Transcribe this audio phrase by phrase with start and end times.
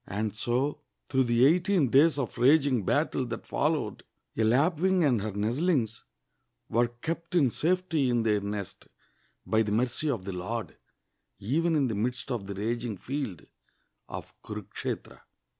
[0.07, 0.79] And so,
[1.09, 4.03] through the eighteen days of raging battle that followed,
[4.35, 6.01] a lapwing and her nest Hngs
[6.69, 8.87] were kept in safety in their nest,
[9.45, 10.75] by the mercy of the lord,
[11.37, 13.45] even in the midst of the raging field
[14.09, 15.21] of Kunikshetra.